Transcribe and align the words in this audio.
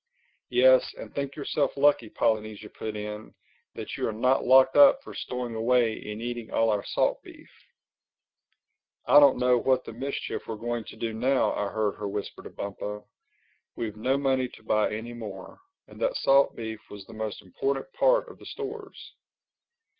"Yes, 0.49 0.95
and 0.97 1.13
think 1.13 1.35
yourself 1.35 1.77
lucky," 1.77 2.09
Polynesia 2.09 2.69
put 2.71 2.95
in, 2.95 3.35
"that 3.75 3.97
you 3.97 4.07
are 4.07 4.11
not 4.11 4.43
locked 4.43 4.75
up 4.75 5.03
for 5.03 5.13
stowing 5.13 5.53
away 5.53 5.93
and 6.11 6.19
eating 6.19 6.49
all 6.49 6.71
our 6.71 6.83
salt 6.83 7.21
beef." 7.21 7.47
"I 9.05 9.19
don't 9.19 9.37
know 9.37 9.59
what 9.59 9.85
the 9.85 9.93
mischief 9.93 10.47
we're 10.47 10.55
going 10.55 10.85
to 10.85 10.95
do 10.95 11.13
now," 11.13 11.53
I 11.53 11.69
heard 11.71 11.97
her 11.97 12.07
whisper 12.07 12.41
to 12.41 12.49
Bumpo. 12.49 13.07
"We've 13.75 13.95
no 13.95 14.17
money 14.17 14.47
to 14.47 14.63
buy 14.63 14.91
any 14.91 15.13
more; 15.13 15.59
and 15.85 15.99
that 16.01 16.15
salt 16.15 16.55
beef 16.55 16.79
was 16.89 17.05
the 17.05 17.13
most 17.13 17.43
important 17.43 17.93
part 17.93 18.27
of 18.27 18.39
the 18.39 18.45
stores." 18.47 19.13